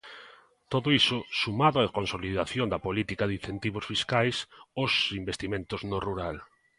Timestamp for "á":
1.81-1.85